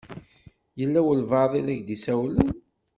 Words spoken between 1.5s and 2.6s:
i ak-d-isawlen.